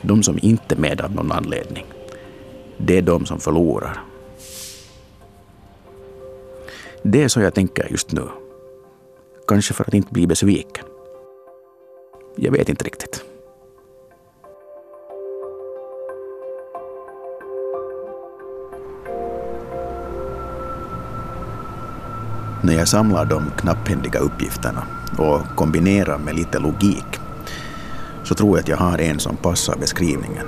[0.03, 1.85] De som inte är med av någon anledning.
[2.79, 4.06] Det är de som förlorar.
[7.09, 8.23] Det är så jag tänker just nu.
[9.49, 10.85] Kanske för att inte bli besviken.
[12.37, 13.25] Jag vet inte riktigt.
[22.63, 24.87] När jag samlar de knapphändiga uppgifterna
[25.19, 27.21] och kombinerar med lite logik
[28.25, 30.47] så tror jag att jag har en som passar beskrivningen.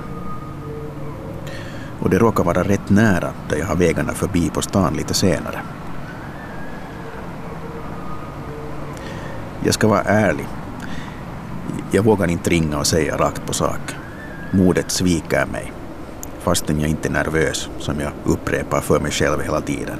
[1.99, 5.61] Och det råkar vara rätt nära där jag har vägarna förbi på stan lite senare.
[9.63, 10.47] Jag ska vara ärlig.
[11.91, 13.95] Jag vågar inte ringa och säga rakt på sak.
[14.51, 15.73] Modet sviker mig,
[16.39, 19.97] fastän jag inte är nervös, som jag upprepar för mig själv hela tiden.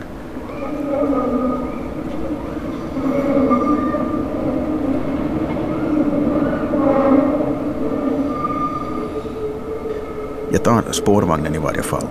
[10.52, 12.08] Jag tar spårvagnen i varje fall,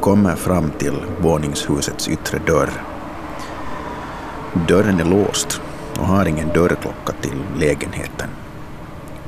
[0.00, 2.70] kommer fram till våningshusets yttre dörr.
[4.68, 5.60] Dörren är låst
[5.98, 8.28] och har ingen dörrklocka till lägenheten.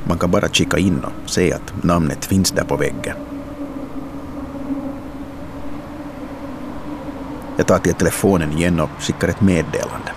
[0.05, 3.17] Man kan bara kika in och se att namnet finns där på väggen.
[7.57, 10.13] Jag tar till telefonen igen och skickar ett meddelande.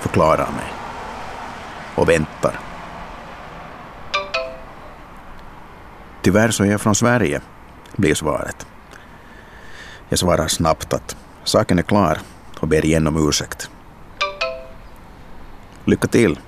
[0.00, 0.72] Förklarar mig.
[1.94, 2.60] Och väntar.
[6.22, 7.40] Tyvärr så är jag från Sverige,
[7.96, 8.66] blir svaret.
[10.08, 12.18] Jag svarar snabbt att saken är klar
[12.60, 13.70] och ber igen om ursäkt.
[15.88, 16.38] Lycka till,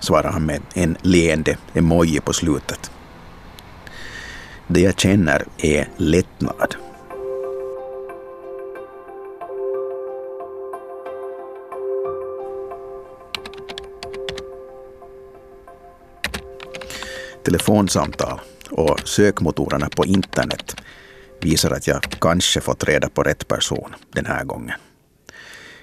[0.00, 2.90] svarar han med en leende emoji på slutet.
[4.66, 6.74] Det jag känner är lättnad.
[17.44, 20.76] Telefonsamtal och sökmotorerna på internet
[21.40, 24.76] visar att jag kanske fått reda på rätt person den här gången.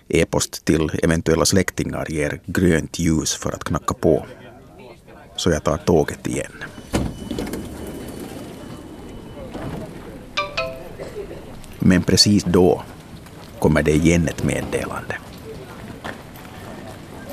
[0.09, 4.25] E-post till eventuella släktingar ger grönt ljus för att knacka på.
[5.35, 6.51] Så jag tar tåget igen.
[11.79, 12.83] Men precis då
[13.59, 15.17] kommer det igen ett meddelande.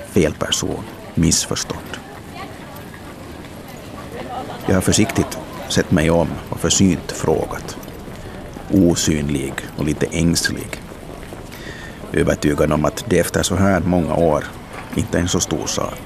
[0.09, 0.85] Fel person,
[1.15, 1.99] missförstånd.
[4.67, 7.77] Jag har försiktigt sett mig om och försynt frågat.
[8.71, 10.84] Osynlig och lite ängslig.
[12.17, 14.45] Övertygad om att det efter så här många år
[14.95, 15.99] inte är en så stor sak.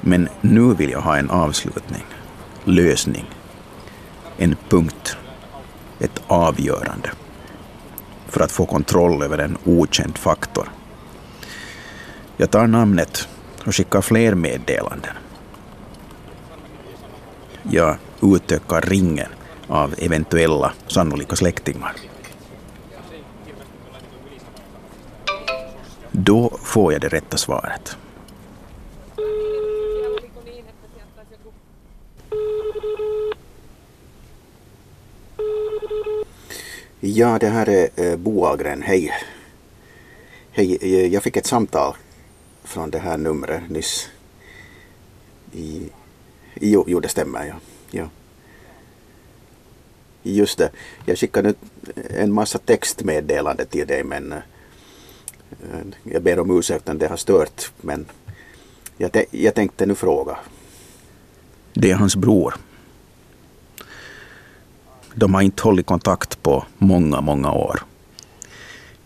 [0.00, 2.04] Men nu vill jag ha en avslutning,
[2.64, 3.30] lösning,
[4.38, 5.16] en punkt,
[5.98, 7.10] ett avgörande
[8.28, 10.68] för att få kontroll över en okänd faktor
[12.40, 13.28] jag tar namnet
[13.66, 15.14] och skickar fler meddelanden.
[17.62, 19.28] Jag utökar ringen
[19.70, 21.96] av eventuella sannolika släktingar.
[26.12, 27.96] Då får jag det rätta svaret.
[37.00, 38.82] Ja, det här är eh, Bo Ahlgren.
[38.82, 39.12] Hej.
[40.50, 41.94] Hej, eh, jag fick ett samtal
[42.64, 44.08] från det här numret nyss.
[45.52, 45.88] I,
[46.54, 47.44] jo, jo, det stämmer.
[47.46, 47.54] Ja.
[47.90, 48.08] ja.
[50.22, 50.70] Just det.
[51.04, 51.54] Jag skickade
[52.10, 54.38] en massa textmeddelande till dig men uh,
[56.02, 57.72] jag ber om ursäkt om det har stört.
[57.80, 58.06] Men
[58.96, 60.38] jag, jag tänkte nu fråga.
[61.72, 62.54] Det är hans bror.
[65.14, 67.80] De har inte hållit kontakt på många, många år.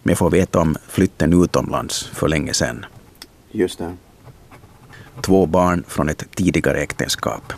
[0.03, 2.87] Men jag får veta om flytten utomlands för länge sedan.
[3.51, 3.97] Just det.
[5.21, 7.53] Två barn från ett tidigare äktenskap.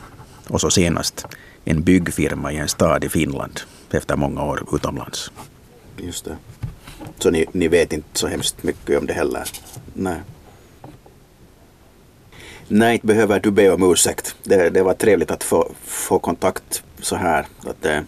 [0.49, 1.27] Och så senast
[1.69, 5.33] en byggfirma i en stad i Finland efter många år utomlands.
[5.97, 6.37] Just det.
[7.19, 9.49] Så ni, ni vet inte så hemskt mycket om det heller?
[9.95, 10.21] Nej.
[12.69, 14.37] Nej, inte behöver du be om ursäkt.
[14.43, 17.47] Det, det var trevligt att få, få kontakt så här.
[17.67, 18.01] Att, eh,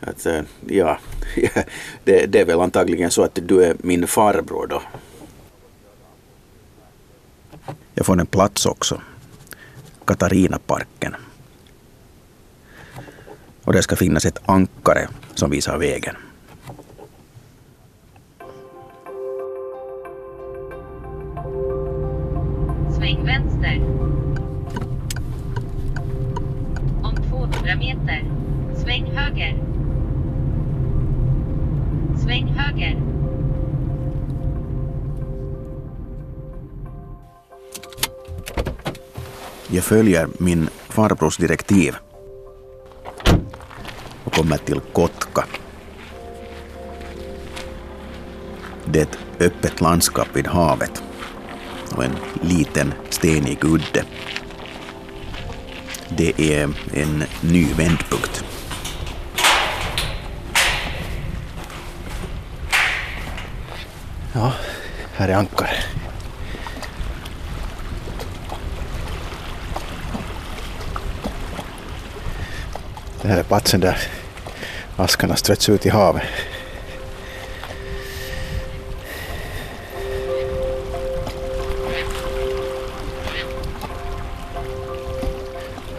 [0.00, 0.98] att, eh, ja,
[2.04, 4.82] det, det är väl antagligen så att du är min farbror då.
[7.94, 9.00] Jag får en plats också.
[10.04, 11.14] Katarinaparken.
[13.64, 16.16] Och det ska finnas ett ankare som visar vägen.
[22.96, 23.80] Sväng vänster.
[27.02, 28.24] Om 200 meter,
[28.82, 29.58] sväng höger.
[32.24, 33.00] Sväng höger.
[39.68, 41.96] Jag följer min farbrors direktiv
[44.34, 45.44] Kyrkomätil Kotka.
[48.84, 51.02] Det är ett öppet landskap vid havet
[51.96, 54.04] och en liten stenig udde.
[56.08, 56.62] Det är
[56.94, 58.44] en ny vändpunkt.
[64.32, 64.52] Ja,
[65.14, 65.76] här är ankare.
[73.22, 74.23] Det här är platsen där
[74.96, 76.22] askarna strötts ut i havet.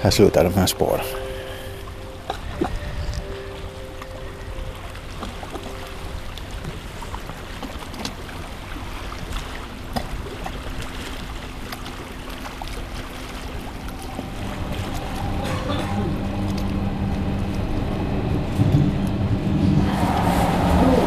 [0.02, 1.25] Här slutar de här spåren.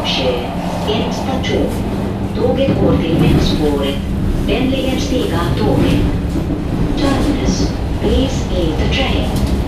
[0.09, 0.33] Nordsjö,
[0.87, 1.67] en station.
[2.35, 3.95] Tåget går till vändspåret.
[4.47, 5.99] Vänligen stiga av tåget.
[6.97, 7.71] Terminus.
[8.01, 9.58] Please leave the train.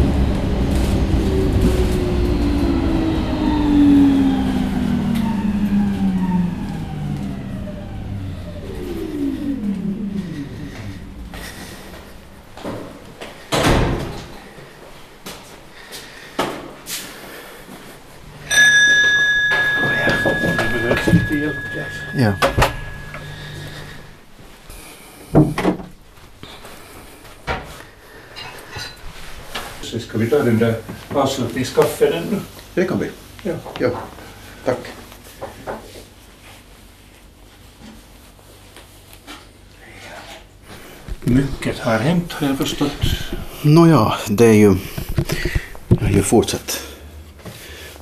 [31.31, 32.39] Avslutningskaffen ännu?
[32.73, 33.09] Det kan vi.
[33.43, 33.53] Ja.
[33.79, 33.89] Ja,
[34.65, 34.77] tack.
[41.23, 42.91] Mycket har hänt har jag förstått.
[43.61, 44.75] Nåja, det är ju...
[45.87, 46.87] Jag har ju fortsatt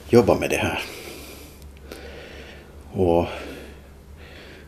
[0.10, 0.82] jobba med det här.
[2.92, 3.26] Och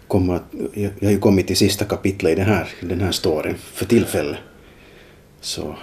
[0.07, 3.85] jag jag har ju kommit till sista kapitlet i den här, den här storyn för
[3.85, 4.37] tillfället.
[5.41, 5.75] Så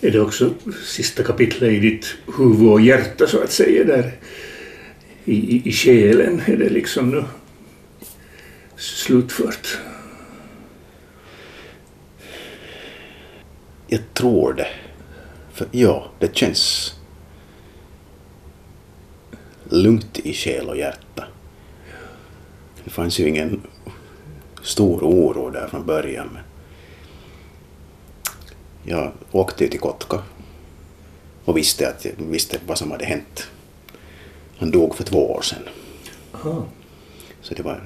[0.00, 4.12] är det också sista kapitlet i ditt huvud och hjärta så att säga där
[5.24, 6.42] i, i, i själen?
[6.46, 7.24] Är det liksom nu
[8.76, 9.78] slutfört?
[13.88, 14.68] jag tror det.
[15.52, 16.94] För ja, det känns
[19.70, 21.24] lugnt i själ och hjärta.
[22.84, 23.60] Det fanns ju ingen
[24.62, 26.28] stor oro där från början.
[26.32, 26.42] Men
[28.88, 30.22] jag åkte ju till Kotka
[31.44, 33.46] och visste, att, visste vad som hade hänt.
[34.58, 35.62] Han dog för två år sedan.
[36.32, 36.66] Aha.
[37.40, 37.82] Så det var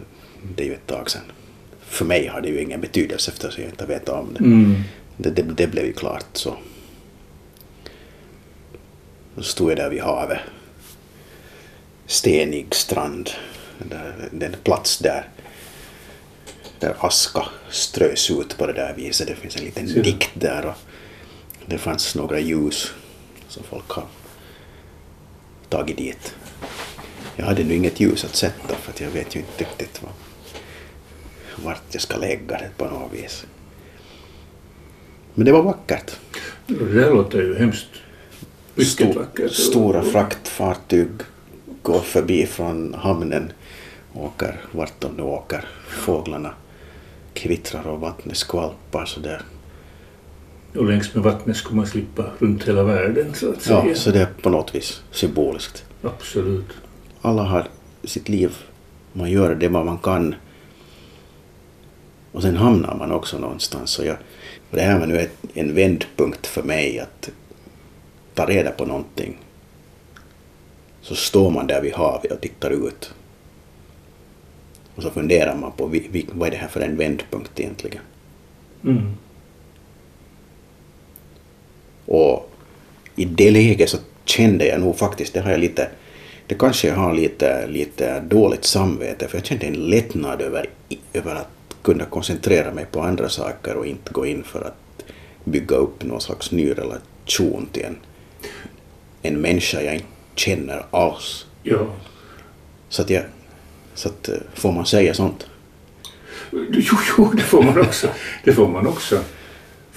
[0.57, 1.23] det är ju ett tag sedan.
[1.81, 4.45] För mig har det ju ingen betydelse eftersom jag inte vet om det.
[4.45, 4.75] Mm.
[5.17, 6.57] Det, det, det blev ju klart så.
[9.35, 10.39] Då stod jag där vid havet.
[12.07, 13.31] Stenig strand.
[13.79, 15.29] Där, den plats där,
[16.79, 19.29] där aska strös ut på det där viset.
[19.29, 20.75] Det finns en liten dikt där och
[21.67, 22.93] det fanns några ljus
[23.49, 24.05] som folk har
[25.69, 26.35] tagit dit.
[27.37, 30.13] Jag hade nu inget ljus att sätta för att jag vet ju inte riktigt vad,
[31.65, 33.47] vart jag ska lägga det på något vis.
[35.35, 36.17] Men det var vackert.
[36.67, 37.89] Det låter ju hemskt
[38.75, 39.53] mycket Stor, vackert.
[39.53, 41.09] Stora fraktfartyg
[41.83, 43.53] går förbi från hamnen,
[44.15, 45.69] åker vart de nu åker.
[45.89, 46.55] Fåglarna
[47.35, 49.43] kvittrar och vattnet skvalpar sådär.
[50.75, 53.85] Och längs med vattnet skulle man slippa runt hela världen så att säga.
[53.87, 55.85] Ja, så det är på något vis symboliskt.
[56.03, 56.67] Absolut.
[57.21, 57.69] Alla har
[58.05, 58.57] sitt liv,
[59.13, 60.35] man gör det man kan.
[62.33, 63.99] Och sen hamnar man också någonstans.
[63.99, 64.17] Och, jag,
[64.71, 67.31] och det här var nu ett, en vändpunkt för mig att
[68.35, 69.39] ta reda på någonting.
[71.01, 73.15] Så står man där vid havet och tittar ut.
[74.95, 75.87] Och så funderar man på
[76.33, 78.03] vad är det här för en vändpunkt egentligen.
[78.85, 79.15] Mm.
[82.13, 82.51] Och
[83.17, 85.89] i det läget så kände jag nog faktiskt, det har jag lite,
[86.47, 90.71] det kanske jag har lite, lite dåligt samvete för jag kände en lättnad över,
[91.13, 91.49] över att
[91.83, 95.05] kunna koncentrera mig på andra saker och inte gå in för att
[95.45, 97.97] bygga upp någon slags ny relation till en,
[99.23, 101.47] en människa jag inte känner alls.
[101.63, 101.87] Ja.
[102.89, 103.23] Så att jag,
[103.95, 105.47] så att eh, får man säga sånt?
[106.51, 108.09] Jo, jo, det får man också.
[108.45, 109.21] Det får man också.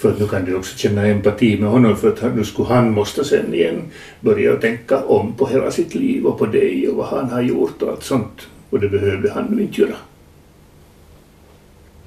[0.06, 2.92] För att nu kan du också känna empati med honom för att nu skulle han
[2.92, 3.82] måste sen igen
[4.20, 7.82] börja tänka om på hela sitt liv och på dig och vad han har gjort
[7.82, 8.48] och allt sånt.
[8.70, 9.96] Och det behövde han nu inte göra.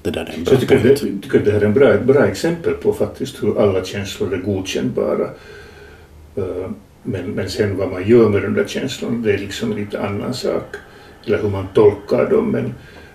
[0.01, 1.93] Det där är en Så bra jag tycker, det, tycker det här är en bra,
[1.93, 5.29] ett bra exempel på faktiskt hur alla känslor är godkännbara.
[6.35, 6.69] Eh,
[7.03, 9.99] Men, men sen vad man gör med de där känslorna, det är liksom en lite
[10.01, 10.75] annan sak.
[11.25, 12.51] Eller hur man tolkar dem.
[12.51, 12.73] Men,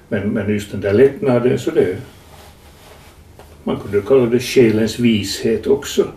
[0.08, 1.96] men, men just den där lättnaden, så det...
[3.64, 6.08] Man kunde kalla det själens vishet också.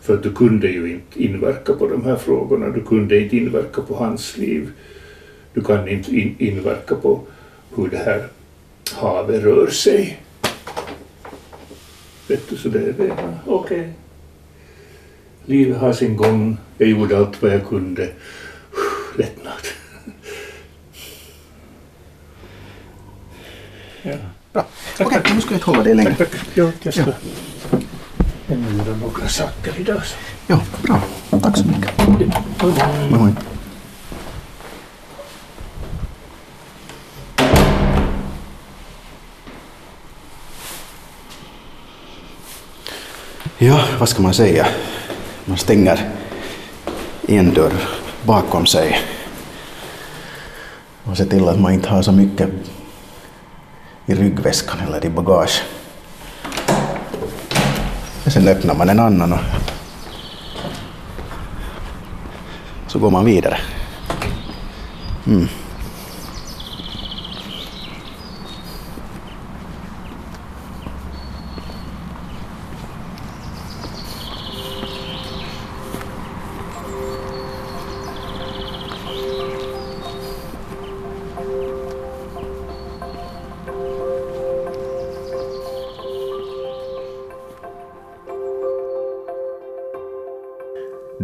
[0.00, 2.68] För att du kunde ju inte inverka på de här frågorna.
[2.68, 4.70] Du kunde inte inverka på hans liv.
[5.54, 7.20] du kan inte in, inverka på
[7.76, 8.28] hur det här
[8.92, 10.20] havet rör sig.
[12.28, 13.12] Vet du, så det är det.
[13.46, 13.92] Okej.
[15.44, 16.56] Livet har sin gång.
[16.78, 18.08] Jag gjorde allt vad jag kunde.
[19.16, 19.66] Lättnad.
[24.02, 24.16] Ja.
[24.52, 24.64] Bra.
[25.00, 26.14] Okej, nu ska jag inte hålla dig längre.
[26.14, 26.40] Tack, tack.
[26.54, 27.04] Ja, jag ska
[28.48, 30.06] ändra några saker idag.
[30.06, 30.14] Så.
[30.46, 31.00] Ja, bra.
[31.40, 32.08] Tack så mycket.
[32.08, 33.32] Moi moi.
[43.58, 44.66] Ja, vad ska man säga?
[45.44, 46.10] Man stänger
[47.28, 47.72] en dörr
[48.22, 49.00] bakom sig
[51.04, 52.48] och ser till att man inte har så mycket
[54.06, 55.62] i ryggväskan eller i bagage.
[58.26, 59.40] Och sen öppnar man en annan och
[62.86, 63.58] så går man vidare.
[65.26, 65.48] Mm.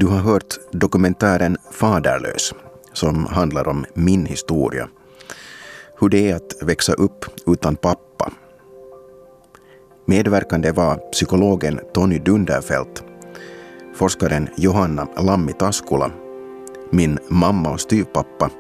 [0.01, 2.55] Du har hört dokumentären Faderlös
[2.93, 4.89] som handlar om min historia.
[6.01, 8.33] Hur det är att växa upp utan pappa.
[10.07, 13.05] Medverkande var psykologen Tony Dunderfelt,
[13.95, 16.11] forskaren Johanna Lammi Taskula,
[16.91, 18.51] min mamma och styvpappa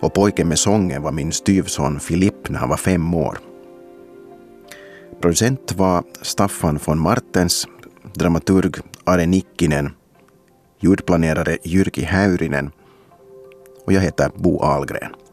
[0.00, 3.38] och pojken med sången var min styvson Filipp när han var fem år.
[5.20, 7.68] Producent var Staffan von Martens,
[8.14, 8.74] dramaturg
[9.04, 9.92] Are Nikkinen
[10.84, 12.70] ljudplanerare Jyrki Häyrinen
[13.86, 15.23] och jag heter Bo Ahlgren.